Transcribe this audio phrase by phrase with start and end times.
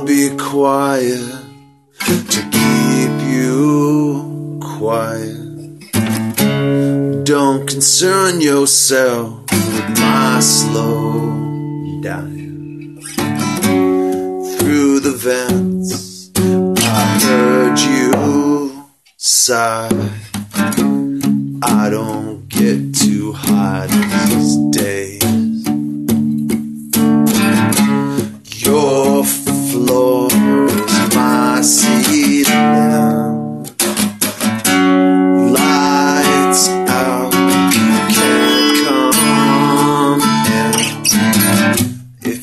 [0.00, 1.20] I'll be quiet
[2.06, 5.36] to keep you quiet.
[7.26, 11.28] Don't concern yourself with my slow
[12.00, 13.02] dying.
[14.56, 18.86] Through the vents, I heard you
[19.18, 19.90] sigh.
[21.62, 23.89] I don't get too high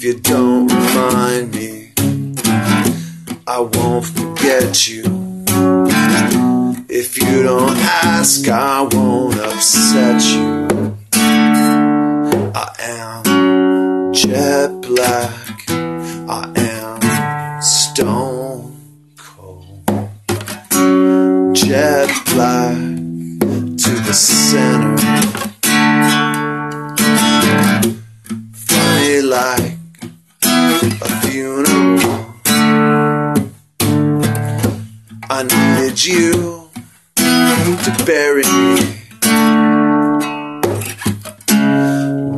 [0.07, 1.91] you don't remind me,
[3.45, 5.03] I won't forget you.
[6.87, 10.95] If you don't ask, I won't upset you.
[12.55, 15.69] I am jet black.
[15.69, 18.77] I am stone
[19.17, 19.83] cold.
[21.53, 22.77] Jet black
[23.83, 25.17] to the center.
[28.53, 29.66] Funny like
[36.07, 36.69] you
[37.15, 38.79] to bury me.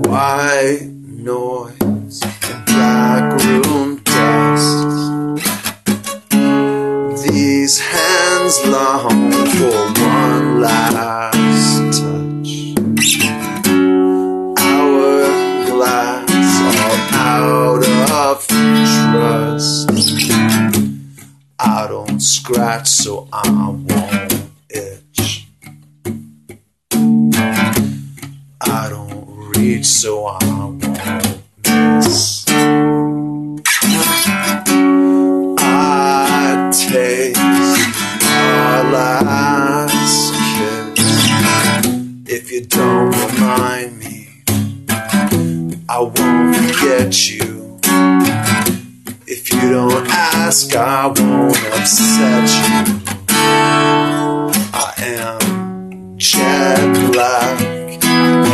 [0.10, 1.79] White noise
[21.80, 25.48] I don't scratch, so I won't itch.
[28.60, 30.86] I don't reach, so I won't
[31.64, 32.46] miss.
[35.58, 37.40] I taste
[38.26, 41.00] our last kiss.
[42.28, 44.28] If you don't remind me,
[45.88, 47.80] I won't forget you.
[49.26, 50.09] If you don't
[50.50, 52.74] ask, I won't upset you.
[54.74, 57.58] I am jet black.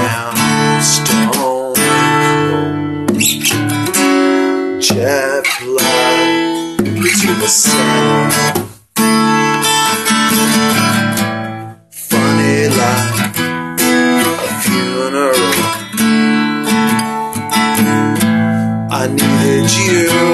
[0.04, 1.78] Am stone cold.
[4.88, 6.78] Jet black
[7.22, 8.32] to the sun.
[12.10, 13.38] Funny like
[14.44, 15.54] a funeral.
[18.92, 20.25] I needed you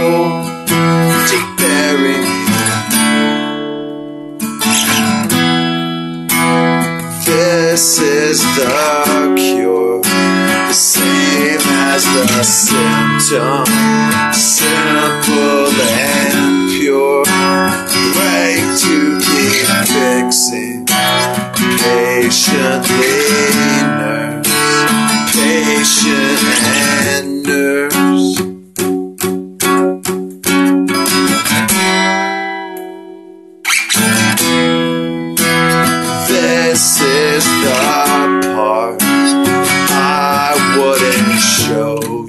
[7.82, 11.60] This is the cure, the same
[11.90, 13.66] as the symptom,
[14.32, 15.01] simple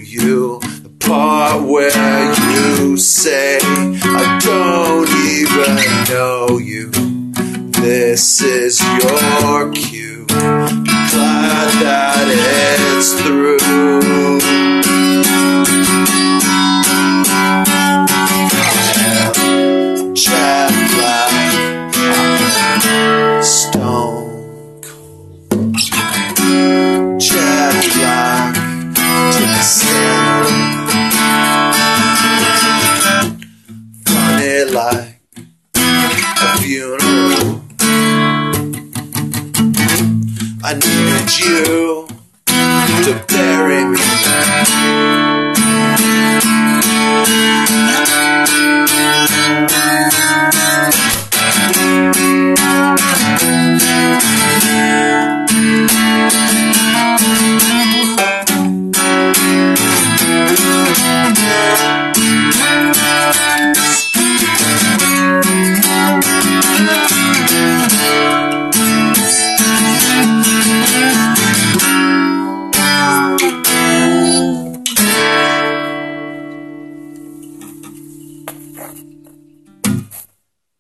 [0.00, 5.08] you the part where you say, I don't
[5.38, 5.76] even
[6.12, 6.90] know you.
[7.80, 10.26] This is your cue.
[10.26, 12.26] Glad that
[12.96, 13.41] it's through.
[36.62, 37.60] funeral.
[40.64, 42.01] I needed you.